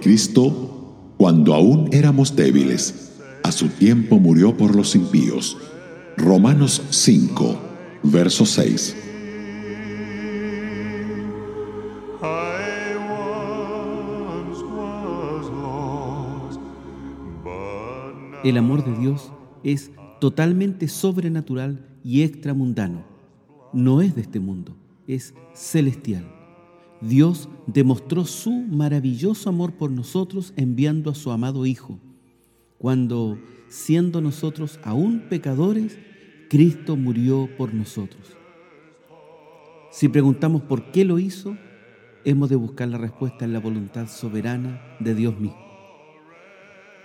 [0.00, 3.12] Cristo, cuando aún éramos débiles,
[3.42, 5.56] a su tiempo murió por los impíos.
[6.16, 7.58] Romanos 5,
[8.02, 8.96] verso 6.
[18.44, 23.04] El amor de Dios es totalmente sobrenatural y extramundano.
[23.72, 26.33] No es de este mundo, es celestial.
[27.08, 31.98] Dios demostró su maravilloso amor por nosotros enviando a su amado Hijo,
[32.78, 35.98] cuando, siendo nosotros aún pecadores,
[36.48, 38.36] Cristo murió por nosotros.
[39.90, 41.56] Si preguntamos por qué lo hizo,
[42.24, 45.62] hemos de buscar la respuesta en la voluntad soberana de Dios mismo.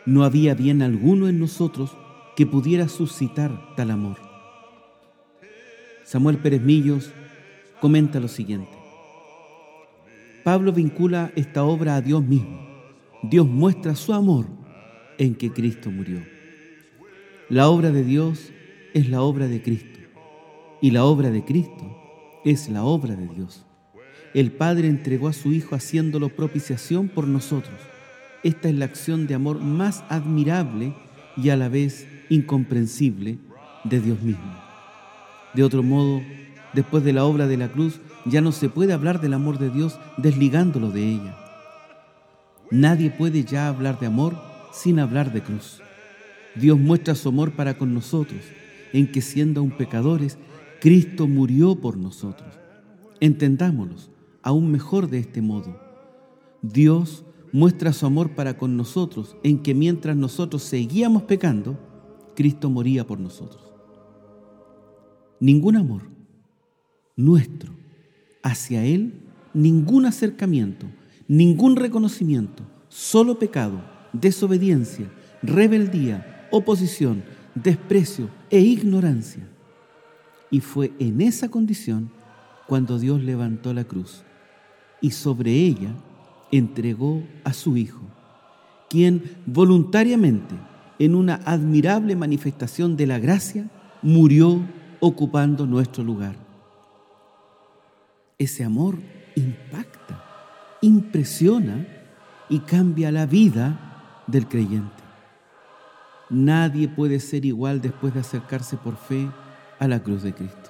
[0.06, 1.96] No había bien alguno en nosotros
[2.36, 4.18] que pudiera suscitar tal amor.
[6.04, 7.12] Samuel Pérez Millos
[7.82, 8.79] comenta lo siguiente.
[10.50, 12.60] Pablo vincula esta obra a Dios mismo.
[13.22, 14.48] Dios muestra su amor
[15.20, 16.24] en que Cristo murió.
[17.50, 18.52] La obra de Dios
[18.96, 20.00] es la obra de Cristo
[20.82, 21.96] y la obra de Cristo
[22.44, 23.64] es la obra de Dios.
[24.34, 27.78] El Padre entregó a su Hijo haciéndolo propiciación por nosotros
[28.42, 30.96] esta es la acción de amor más admirable
[31.38, 33.38] y a la vez incomprensible
[33.84, 34.60] de Dios mismo.
[35.54, 36.24] De otro modo,
[36.74, 39.70] después de la obra de la cruz, ya no se puede hablar del amor de
[39.70, 41.38] Dios desligándolo de ella.
[42.72, 44.36] Nadie puede ya hablar de amor
[44.72, 45.82] sin hablar de cruz.
[46.56, 48.42] Dios muestra su amor para con nosotros,
[48.94, 50.38] en que siendo aún pecadores,
[50.80, 52.60] Cristo murió por nosotros.
[53.20, 55.80] Entendámonos aún mejor de este modo.
[56.62, 61.78] Dios muestra su amor para con nosotros, en que mientras nosotros seguíamos pecando,
[62.36, 63.64] Cristo moría por nosotros.
[65.40, 66.19] Ningún amor
[67.20, 67.74] nuestro
[68.44, 69.14] hacia Él,
[69.54, 70.86] ningún acercamiento,
[71.28, 73.82] ningún reconocimiento, solo pecado,
[74.14, 75.12] desobediencia,
[75.44, 77.24] rebeldía, oposición,
[77.56, 79.48] desprecio e ignorancia.
[80.50, 82.10] Y fue en esa condición
[82.68, 84.24] cuando Dios levantó la cruz
[85.02, 85.94] y sobre ella
[86.52, 88.02] entregó a su Hijo,
[88.90, 90.56] quien voluntariamente,
[91.00, 93.70] en una admirable manifestación de la gracia,
[94.02, 94.62] murió
[95.00, 96.49] ocupando nuestro lugar.
[98.40, 98.98] Ese amor
[99.36, 100.24] impacta,
[100.82, 101.86] impresiona
[102.48, 105.04] y cambia la vida del creyente.
[106.30, 109.30] Nadie puede ser igual después de acercarse por fe
[109.78, 110.70] a la cruz de Cristo.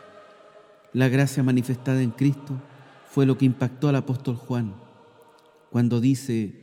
[0.94, 2.59] La gracia manifestada en Cristo
[3.07, 4.74] fue lo que impactó al apóstol Juan
[5.69, 6.56] cuando dice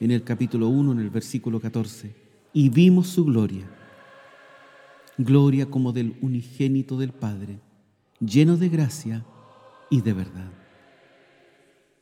[0.00, 2.14] en el capítulo 1, en el versículo 14,
[2.54, 3.66] y vimos su gloria,
[5.18, 7.60] gloria como del unigénito del Padre,
[8.18, 9.26] lleno de gracia
[9.92, 10.50] y de verdad.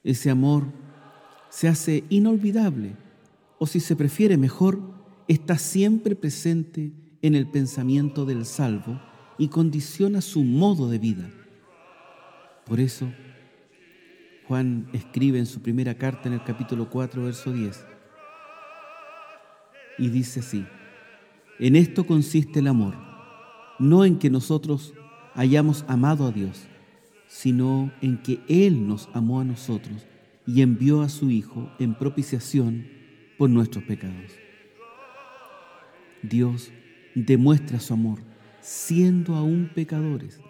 [0.05, 0.63] Ese amor
[1.49, 2.95] se hace inolvidable,
[3.59, 4.81] o si se prefiere mejor,
[5.27, 9.03] está siempre presente en el pensamiento del salvo
[9.39, 11.31] y condiciona su modo de vida.
[12.65, 13.13] Por eso,
[14.47, 17.85] Juan escribe en su primera carta en el capítulo 4, verso 10.
[19.99, 20.65] Y dice así,
[21.59, 22.95] en esto consiste el amor,
[23.81, 24.95] no en que nosotros
[25.35, 26.69] hayamos amado a Dios,
[27.31, 30.05] sino en que Él nos amó a nosotros
[30.49, 32.89] y envió a su Hijo en propiciación
[33.39, 34.33] por nuestros pecados.
[36.23, 36.73] Dios
[37.15, 38.19] demuestra su amor
[38.61, 40.41] siendo aún pecadores,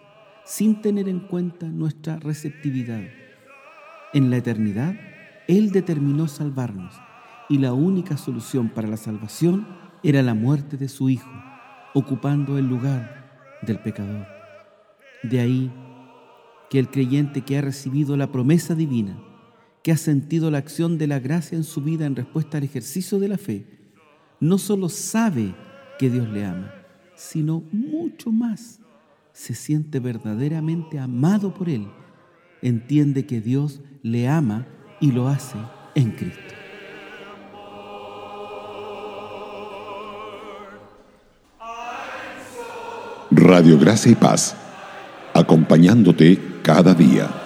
[0.43, 3.03] sin tener en cuenta nuestra receptividad
[4.13, 4.95] en la eternidad,
[5.47, 6.99] Él determinó salvarnos
[7.47, 9.67] y la única solución para la salvación
[10.03, 11.31] era la muerte de su Hijo,
[11.93, 14.25] ocupando el lugar del pecador.
[15.23, 15.71] De ahí
[16.71, 19.21] que el creyente que ha recibido la promesa divina,
[19.83, 23.19] que ha sentido la acción de la gracia en su vida en respuesta al ejercicio
[23.19, 23.67] de la fe,
[24.39, 25.53] no solo sabe
[25.99, 26.73] que Dios le ama,
[27.15, 28.79] sino mucho más
[29.33, 31.87] se siente verdaderamente amado por Él
[32.61, 34.67] entiende que Dios le ama
[34.99, 35.57] y lo hace
[35.95, 36.39] en Cristo.
[43.31, 44.55] Radio Gracia y Paz,
[45.33, 47.40] acompañándote cada día.